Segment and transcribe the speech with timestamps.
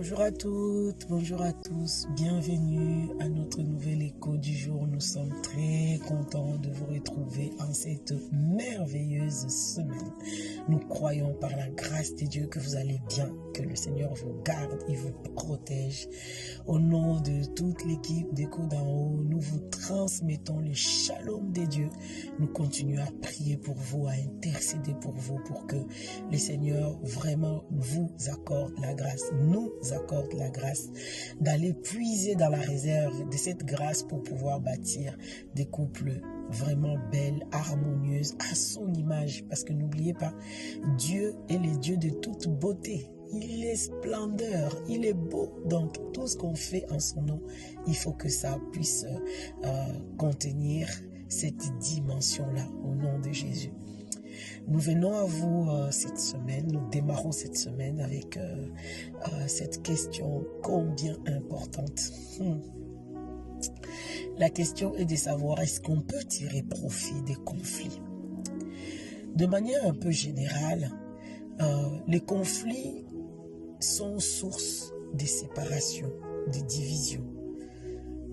[0.00, 4.86] Bonjour à toutes, bonjour à tous, bienvenue à notre nouvel écho du jour.
[4.86, 10.12] Nous sommes très contents de vous retrouver en cette merveilleuse semaine.
[10.68, 14.40] Nous croyons par la grâce de Dieu que vous allez bien, que le Seigneur vous
[14.44, 16.08] garde et vous protège.
[16.68, 21.88] Au nom de toute l'équipe d'écho d'en haut, nous vous transmettons le shalom de Dieu.
[22.38, 25.76] Nous continuons à prier pour vous, à intercéder pour vous, pour que
[26.30, 29.24] le Seigneur vraiment vous accorde la grâce.
[29.42, 30.88] Nous accorde la grâce
[31.40, 35.16] d'aller puiser dans la réserve de cette grâce pour pouvoir bâtir
[35.54, 36.20] des couples
[36.50, 39.44] vraiment belles, harmonieuses, à son image.
[39.48, 40.34] Parce que n'oubliez pas,
[40.96, 43.06] Dieu est le Dieu de toute beauté.
[43.30, 45.52] Il est splendeur, il est beau.
[45.66, 47.42] Donc tout ce qu'on fait en son nom,
[47.86, 49.04] il faut que ça puisse
[49.64, 49.68] euh,
[50.16, 50.88] contenir
[51.28, 53.72] cette dimension-là au nom de Jésus.
[54.68, 58.66] Nous venons à vous euh, cette semaine, nous démarrons cette semaine avec euh,
[59.32, 62.12] euh, cette question combien importante?
[62.38, 62.58] Hmm.
[64.36, 68.02] La question est de savoir est-ce qu'on peut tirer profit des conflits?
[69.34, 70.90] De manière un peu générale,
[72.06, 73.04] les conflits
[73.80, 76.12] sont source des séparations,
[76.52, 77.26] des divisions,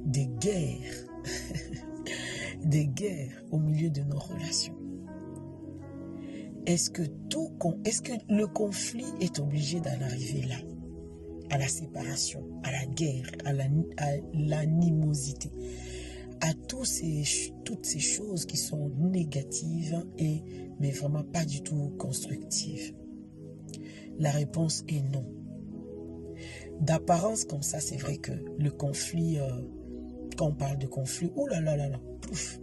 [0.06, 1.08] des guerres,
[2.63, 4.84] des guerres au milieu de nos relations.
[6.66, 7.52] Est-ce que tout,
[7.85, 10.55] est-ce que le conflit est obligé d'en arriver là?
[11.52, 13.53] À la séparation, à la guerre, à
[14.33, 15.52] l'animosité,
[16.41, 16.47] à,
[16.83, 17.23] ces,
[17.63, 20.41] toutes ces choses qui sont négatives et
[20.80, 22.95] mais vraiment pas du tout constructives.
[24.17, 25.25] La réponse est non.
[26.81, 29.47] D'apparence comme ça, c'est vrai que le conflit, euh,
[30.35, 32.59] quand on parle de conflit, oh là là là là, pouf,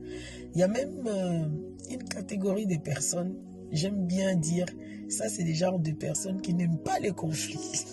[0.55, 1.47] il y a même euh,
[1.91, 3.37] une catégorie de personnes
[3.73, 4.67] j'aime bien dire,
[5.09, 7.59] ça c'est des genres de personnes qui n'aiment pas les conflits.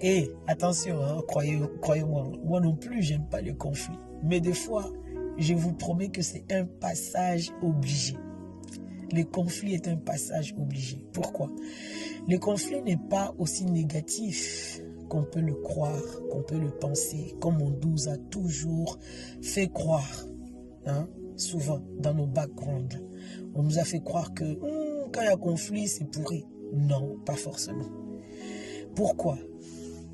[0.00, 3.98] Et attention, hein, croyez-moi, moi non plus, j'aime pas les conflits.
[4.24, 4.92] Mais des fois,
[5.38, 8.16] je vous promets que c'est un passage obligé.
[9.12, 11.04] Le conflit est un passage obligé.
[11.12, 11.50] Pourquoi?
[12.28, 17.60] Le conflit n'est pas aussi négatif qu'on peut le croire, qu'on peut le penser, comme
[17.60, 18.98] on nous a toujours
[19.42, 20.26] fait croire,
[20.86, 22.98] hein, souvent dans nos backgrounds.
[23.54, 26.44] On nous a fait croire que hmm, quand il y a conflit, c'est pourri.
[26.72, 27.90] Non, pas forcément.
[28.94, 29.38] Pourquoi?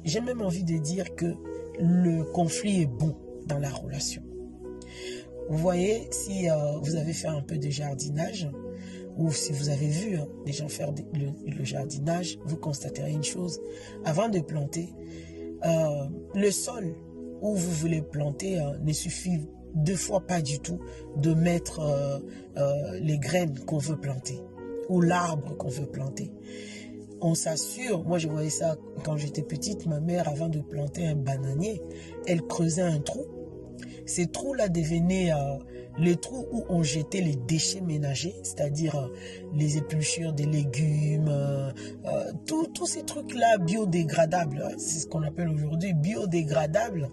[0.05, 1.35] J'ai même envie de dire que
[1.79, 4.23] le conflit est bon dans la relation.
[5.49, 8.49] Vous voyez, si euh, vous avez fait un peu de jardinage,
[9.17, 13.61] ou si vous avez vu hein, des gens faire le, jardinage, vous constaterez une chose.
[14.05, 14.95] Avant de planter,
[15.67, 16.95] euh, le sol
[17.41, 19.41] où vous voulez planter euh, ne suffit
[19.79, 20.81] deux fois pas du tout
[21.17, 22.19] de mettre euh,
[22.57, 24.41] euh, les graines qu'on veut planter
[24.89, 26.33] ou l'arbre qu'on veut planter.
[27.21, 31.17] On s'assure, moi je voyais ça quand j'étais petite, ma mère avant de planter un
[31.17, 31.83] bananier,
[32.27, 33.27] elle creusait un trou.
[34.07, 35.59] Ces trous-là devenaient euh,
[35.99, 39.09] les trous où on jetait les déchets ménagers, c'est-à-dire euh,
[39.55, 41.73] les épluchures des légumes, euh,
[42.47, 47.09] tous ces trucs-là biodégradables, hein, c'est ce qu'on appelle aujourd'hui biodégradables,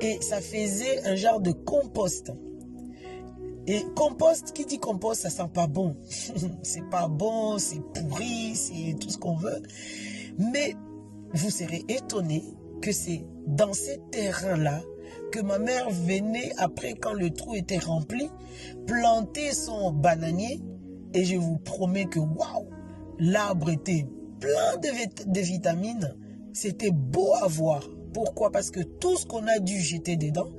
[0.00, 2.32] et ça faisait un genre de compost.
[3.66, 5.96] Et compost, qui dit compost, ça sent pas bon.
[6.62, 9.62] c'est pas bon, c'est pourri, c'est tout ce qu'on veut.
[10.38, 10.74] Mais
[11.32, 12.42] vous serez étonné
[12.80, 14.82] que c'est dans ces terrains-là
[15.30, 18.30] que ma mère venait, après quand le trou était rempli,
[18.86, 20.60] planter son bananier.
[21.14, 22.68] Et je vous promets que, waouh,
[23.18, 24.06] l'arbre était
[24.40, 26.16] plein de, vitamines.
[26.52, 27.88] C'était beau à voir.
[28.12, 28.50] Pourquoi?
[28.50, 30.50] Parce que tout ce qu'on a dû jeter dedans,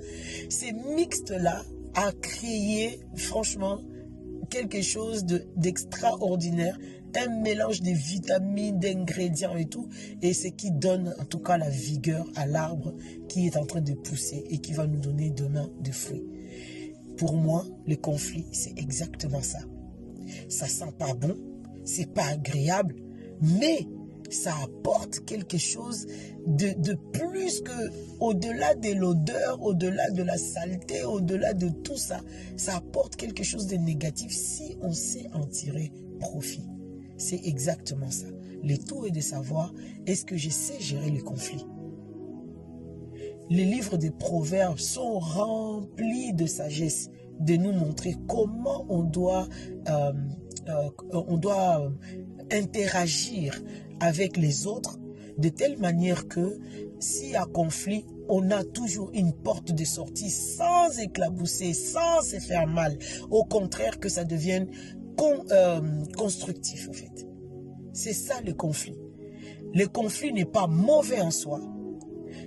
[0.50, 1.64] ces mixtes-là
[1.96, 3.80] a créé, franchement,
[4.50, 5.26] quelque chose
[5.56, 6.78] d'extraordinaire
[7.18, 9.88] un mélange de vitamines, d'ingrédients et tout.
[10.22, 12.94] Et c'est qui donne en tout cas la vigueur à l'arbre
[13.30, 16.26] qui est en train de pousser et qui va nous donner demain des fruits.
[17.18, 19.60] Pour moi, le conflit, c'est exactement ça.
[20.50, 21.38] Ça sent pas bon,
[21.86, 22.96] c'est pas agréable,
[23.42, 23.88] mais
[24.30, 26.08] ça apporte quelque chose
[26.48, 32.22] de, de plus que au-delà de l'odeur, au-delà de la saleté, au-delà de tout ça,
[32.58, 36.64] ça apporte quelque chose de négatif si on sait en tirer profit.
[37.18, 38.28] C'est exactement ça.
[38.64, 39.74] Le tout est de savoir,
[40.06, 41.66] est-ce que je sais gérer les conflits?
[43.50, 49.48] Les livres des proverbes sont remplis de sagesse, de nous montrer comment on doit,
[49.90, 50.14] euh,
[50.70, 51.92] euh, on doit
[52.52, 53.62] interagir
[54.00, 54.98] avec les autres
[55.38, 56.60] de telle manière que
[57.00, 62.40] s'il y a conflit, on a toujours une porte de sortie sans éclabousser, sans se
[62.40, 62.98] faire mal.
[63.30, 64.68] Au contraire, que ça devienne
[65.20, 65.82] euh,
[66.18, 67.28] constructif, en fait.
[67.94, 68.98] C'est ça le conflit.
[69.74, 71.62] Le conflit n'est pas mauvais en soi.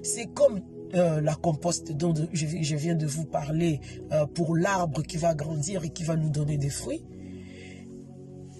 [0.02, 0.60] C'est comme
[0.94, 3.80] euh, la composte dont je, viens de vous parler
[4.12, 7.04] euh, pour l'arbre qui va grandir et qui va nous donner des fruits.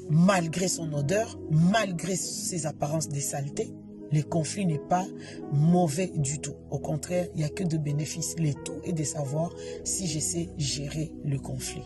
[0.08, 3.72] Malgré son odeur, malgré ses apparences de saleté,
[4.12, 5.06] le conflit n'est pas
[5.52, 6.54] mauvais du tout.
[6.70, 8.36] Au contraire, il n'y a que de bénéfices.
[8.38, 9.52] Le tout est de savoir
[9.84, 11.82] si je sais gérer le conflit.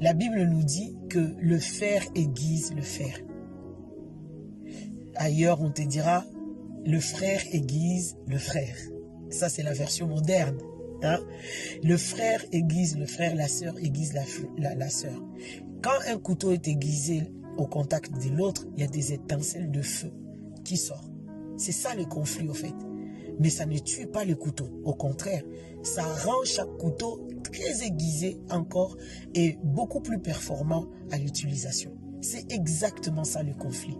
[0.00, 3.18] La Bible nous dit que le fer aiguise le fer.
[5.16, 6.24] Ailleurs, on te dira,
[6.86, 8.76] le frère aiguise le frère.
[9.28, 10.58] Ça, c'est la version moderne.
[11.02, 11.20] Hein?
[11.82, 15.22] Le frère aiguise le frère, la sœur aiguise la, la, sœur.
[15.82, 17.22] Quand un couteau est aiguisé
[17.56, 20.12] au contact de l'autre, il y a des étincelles de feu
[20.64, 21.10] qui sortent.
[21.56, 22.74] C'est ça le conflit, au fait.
[23.40, 24.68] Mais ça ne tue pas le couteau.
[24.84, 25.42] Au contraire,
[25.82, 28.96] ça rend chaque couteau très aiguisé encore
[29.34, 31.92] et beaucoup plus performant à l'utilisation.
[32.20, 33.96] C'est exactement ça le conflit.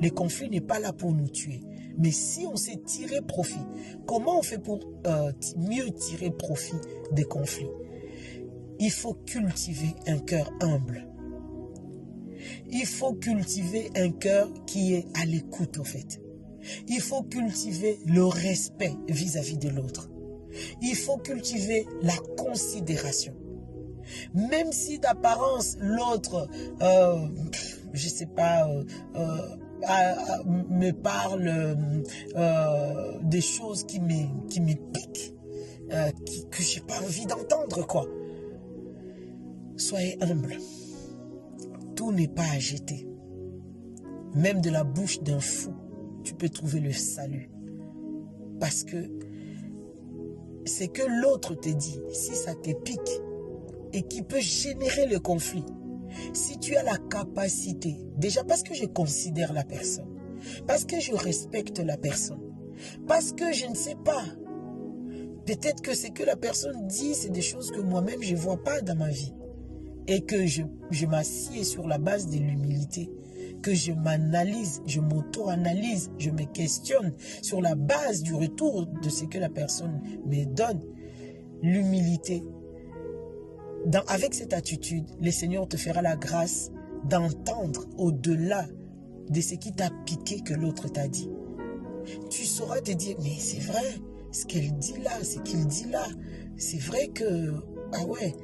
[0.00, 1.60] Le conflit n'est pas là pour nous tuer.
[1.98, 3.60] Mais si on sait tirer profit,
[4.06, 6.76] comment on fait pour euh, mieux tirer profit
[7.12, 7.68] des conflits?
[8.78, 11.08] Il faut cultiver un cœur humble.
[12.70, 16.20] Il faut cultiver un cœur qui est à l'écoute, en fait.
[16.88, 20.10] Il faut cultiver le respect vis-à-vis -vis de l'autre.
[20.82, 23.34] Il faut cultiver la considération.
[24.34, 26.48] Même si d'apparence l'autre,
[26.82, 27.28] euh,
[27.92, 28.84] je sais pas, euh,
[29.16, 29.56] euh
[30.44, 31.78] me parle
[33.22, 35.34] des choses qui me, piquent,
[36.26, 38.06] qui, que j'ai pas envie d'entendre, quoi.
[39.76, 40.56] Soyez humble.
[41.94, 43.06] Tout n'est pas à jeter.
[44.34, 45.72] Même de la bouche d'un fou,
[46.22, 47.50] tu peux trouver le salut.
[48.60, 48.96] Parce que
[50.64, 53.22] c'est que l'autre te dit, si ça te pique
[53.92, 55.64] et qui peut générer le conflit,
[56.32, 60.08] si tu as la capacité, déjà parce que je considère la personne,
[60.66, 62.40] parce que je respecte la personne,
[63.06, 64.24] parce que je ne sais pas,
[65.46, 68.62] peut-être que ce que la personne dit, c'est des choses que moi-même je ne vois
[68.62, 69.32] pas dans ma vie,
[70.06, 73.10] et que je, je m'assieds sur la base de l'humilité,
[73.62, 77.12] que je m'analyse, je m'auto-analyse, je me questionne
[77.42, 80.80] sur la base du retour de ce que la personne me donne.
[81.62, 82.44] L'humilité,
[84.06, 86.70] avec cette attitude, le Seigneur te fera la grâce
[87.08, 88.66] d'entendre au-delà
[89.30, 91.30] de ce qui t'a piqué que l'autre t'a dit.
[92.30, 93.84] Tu sauras te dire, mais c'est vrai,
[94.32, 96.06] ce qu'elle dit là, ce qu'il dit là,
[96.56, 97.54] c'est vrai que,
[97.92, 98.34] ah ouais,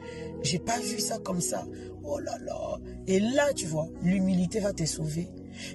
[0.42, 1.66] j'ai pas vu ça comme ça.
[2.02, 2.78] Oh là là.
[3.06, 5.28] Et là, tu vois, l'humilité va te sauver.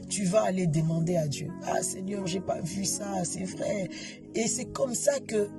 [0.10, 3.90] Tu vas aller demander à Dieu, ah Seigneur, j'ai pas vu ça, c'est vrai.
[4.36, 5.50] Et c'est comme ça que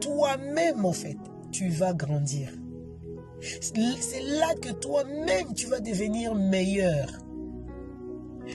[0.00, 1.18] toi-même, en fait,
[1.52, 2.50] tu vas grandir.
[3.40, 7.06] C'est là que toi-même, tu vas devenir meilleur.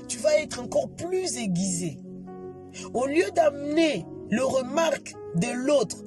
[0.07, 1.99] Tu vas être encore plus aiguisé.
[2.93, 6.03] Au lieu d'amener le remarque de l'autre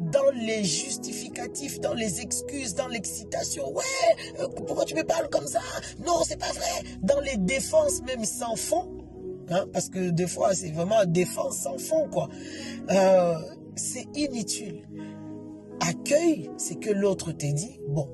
[0.00, 3.70] dans les justificatifs, dans les excuses, dans l'excitation.
[3.72, 3.84] Ouais,
[4.40, 5.60] euh, pourquoi tu me parles comme ça?
[6.04, 6.96] Non, c'est pas vrai.
[7.02, 8.96] Dans les défenses même sans fond.
[9.50, 12.28] Hein, parce que des fois, c'est vraiment défense sans fond, quoi.
[12.90, 13.34] Euh,
[13.74, 14.86] c'est inutile
[15.80, 18.08] accueille ce que l'autre te dit, bon,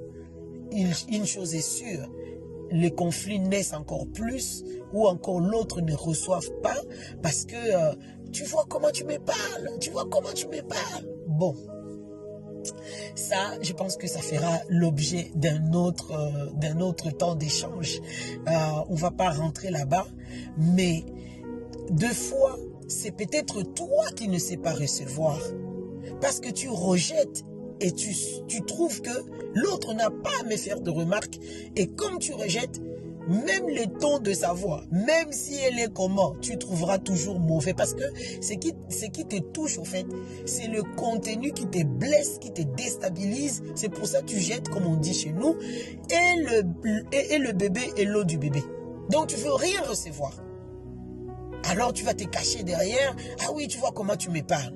[0.73, 2.11] une chose est sûre,
[2.71, 6.77] les conflits naissent encore plus ou encore l'autre ne reçoive pas
[7.23, 7.95] parce que euh,
[8.33, 11.07] tu vois comment tu me parles, tu vois comment tu me parles.
[11.29, 11.55] Bon,
[13.15, 18.01] ça, je pense que ça fera l'objet d'un autre, euh, d'un autre temps d'échange.
[18.49, 18.53] Euh,
[18.89, 20.07] on va pas rentrer là-bas,
[20.59, 21.05] mais
[21.91, 22.59] deux fois,
[22.89, 25.39] c'est peut-être toi qui ne sais pas recevoir
[26.21, 27.45] parce que tu rejettes
[27.81, 28.15] et tu,
[28.49, 29.11] tu trouves que
[29.55, 31.39] l'autre n'a pas à me faire de remarques.
[31.77, 32.81] Et comme tu rejettes,
[33.29, 37.75] même le ton de sa voix, même si elle est comment, tu trouveras toujours mauvais.
[37.75, 38.05] Parce que
[38.41, 40.07] ce qui, ce qui te touche, en fait,
[40.45, 43.63] c'est le contenu qui te blesse, qui te déstabilise.
[43.75, 45.57] C'est pour ça que tu jettes, comme on dit chez nous,
[46.11, 46.63] et le,
[47.13, 48.63] et, le bébé et l'eau du bébé.
[49.11, 50.33] Donc tu veux rien recevoir.
[51.65, 53.17] Alors tu vas te cacher derrière.
[53.41, 54.75] Ah oui, tu vois comment tu me parles.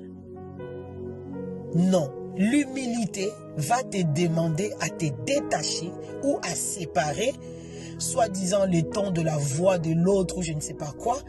[1.75, 2.11] Non.
[2.37, 5.91] L'humilité va te demander à te détacher
[6.23, 7.33] ou à séparer
[8.01, 11.19] soi-disant les tons de la voix de l'autre ou je ne sais pas quoi,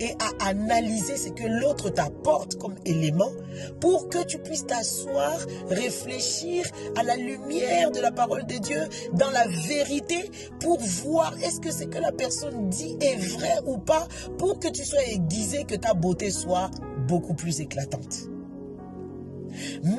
[0.00, 3.30] et à analyser ce que l'autre t'apporte comme élément
[3.80, 5.36] pour que tu puisses t'asseoir,
[5.68, 8.80] réfléchir à la lumière de la parole de Dieu,
[9.12, 13.78] dans la vérité, pour voir est-ce que ce que la personne dit est vrai ou
[13.78, 14.08] pas,
[14.38, 16.70] pour que tu sois aiguisé, que ta beauté soit
[17.06, 18.28] beaucoup plus éclatante.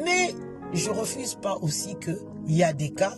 [0.04, 0.34] Mais
[0.74, 3.14] je refuse pas aussi qu'il y a des cas,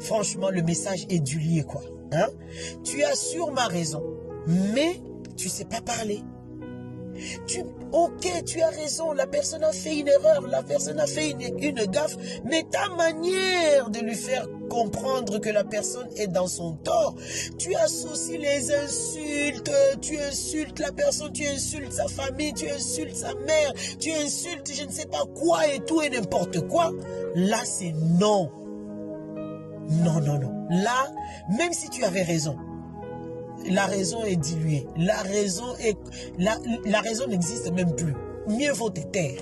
[0.00, 1.82] franchement, le message est du lié, quoi.
[2.12, 2.28] Hein?
[2.84, 4.02] Tu as sûrement raison,
[4.46, 5.00] mais
[5.36, 6.22] tu sais pas parler.
[7.46, 7.60] Tu,
[7.92, 11.42] ok, tu as raison, la personne a fait une erreur, la personne a fait une,
[11.58, 16.72] une gaffe, mais ta manière de lui faire comprendre que la personne est dans son
[16.72, 17.14] tort,
[17.58, 23.34] tu associes les insultes, tu insultes la personne, tu insultes sa famille, tu insultes sa
[23.34, 26.92] mère, tu insultes je ne sais pas quoi et tout et n'importe quoi.
[27.34, 28.50] Là, c'est non.
[29.90, 30.66] Non, non, non.
[30.70, 31.12] Là,
[31.58, 32.56] même si tu avais raison,
[33.68, 34.86] la raison est diluée.
[34.96, 35.76] La raison
[37.28, 38.14] n'existe même plus.
[38.48, 39.40] Mieux vaut te taire.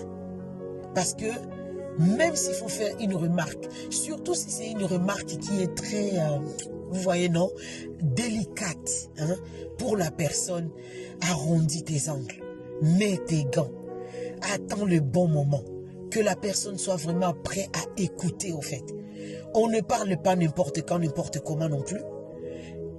[0.94, 1.26] Parce que
[1.99, 6.38] même s'il faut faire une remarque, surtout si c'est une remarque qui est très, euh,
[6.90, 7.50] vous voyez, non,
[8.02, 9.37] délicate hein,
[9.78, 10.70] pour la personne,
[11.30, 12.42] arrondis tes angles,
[12.82, 13.70] mets tes gants,
[14.52, 15.62] attends le bon moment,
[16.11, 18.85] que la personne soit vraiment prête à écouter au fait.
[19.54, 22.00] On ne parle pas n'importe quand, n'importe comment non plus.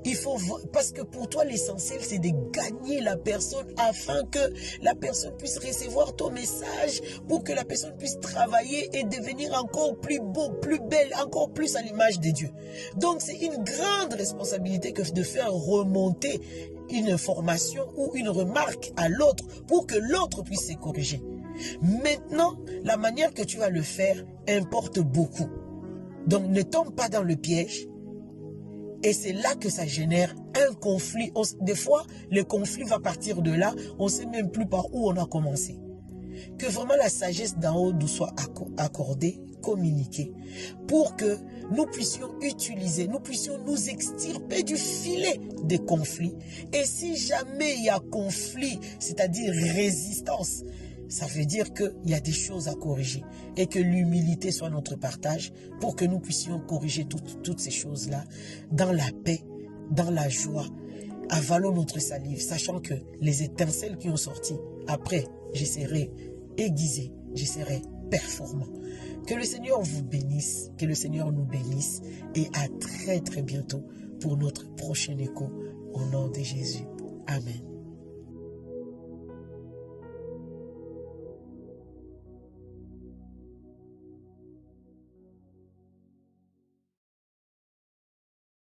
[0.03, 0.35] Il faut
[0.73, 4.39] parce que pour toi l'essentiel c'est de gagner la personne afin que
[4.81, 9.95] la personne puisse recevoir ton message pour que la personne puisse travailler et devenir encore
[9.97, 12.49] plus beau, plus belle, encore plus à l'image de Dieu.
[12.95, 16.41] Donc c'est une grande responsabilité que de faire remonter
[16.89, 21.21] une information ou une remarque à l'autre pour que l'autre puisse se corriger.
[21.81, 25.47] Maintenant, la manière que tu vas le faire importe beaucoup.
[26.27, 27.87] Donc ne tombe pas dans le piège
[29.03, 31.31] et c'est là que ça génère un conflit.
[31.61, 33.73] des fois, le conflit va partir de là.
[33.97, 35.79] On ne sait même plus par où on a commencé.
[36.57, 38.33] Que vraiment la sagesse d'en haut nous soit
[38.77, 40.31] accordée, communiquée,
[40.87, 41.37] pour que
[41.71, 46.35] nous puissions utiliser, nous puissions nous extirper du filet des conflits.
[46.73, 50.63] Et si jamais il y a conflit, c'est-à-dire résistance,
[51.11, 53.23] ça veut dire qu'il y a des choses à corriger
[53.57, 55.51] et que l'humilité soit notre partage
[55.81, 58.23] pour que nous puissions corriger toutes, ces choses-là
[58.71, 59.41] dans la paix,
[59.91, 60.65] dans la joie.
[61.29, 64.53] Avalons notre salive, sachant que les étincelles qui ont sorti,
[64.87, 66.11] après, je serai
[66.57, 67.45] aiguisé, je
[68.09, 68.67] performant.
[69.27, 72.01] Que le Seigneur vous bénisse, que le Seigneur nous bénisse
[72.35, 73.83] et à très très bientôt
[74.19, 75.49] pour notre prochain écho
[75.93, 76.85] au nom de Jésus.
[77.27, 77.70] Amen.